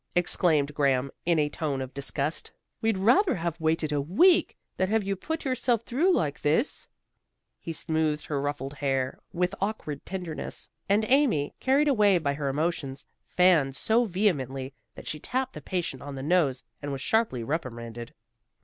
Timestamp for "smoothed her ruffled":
7.71-8.73